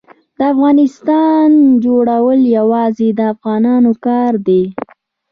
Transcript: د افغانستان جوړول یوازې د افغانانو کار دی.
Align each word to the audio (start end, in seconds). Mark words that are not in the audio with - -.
د 0.37 0.39
افغانستان 0.53 1.49
جوړول 1.85 2.39
یوازې 2.57 3.09
د 3.13 3.19
افغانانو 3.33 3.91
کار 4.05 4.33
دی. 4.47 4.63